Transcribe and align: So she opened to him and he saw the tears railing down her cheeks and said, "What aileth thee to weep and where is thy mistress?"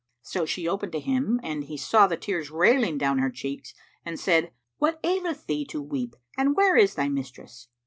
So 0.23 0.47
she 0.47 0.67
opened 0.67 0.93
to 0.93 0.99
him 0.99 1.39
and 1.43 1.65
he 1.65 1.77
saw 1.77 2.07
the 2.07 2.17
tears 2.17 2.49
railing 2.49 2.97
down 2.97 3.19
her 3.19 3.29
cheeks 3.29 3.75
and 4.03 4.19
said, 4.19 4.51
"What 4.79 4.99
aileth 5.03 5.45
thee 5.45 5.63
to 5.65 5.79
weep 5.79 6.15
and 6.35 6.55
where 6.55 6.75
is 6.75 6.95
thy 6.95 7.07
mistress?" 7.07 7.67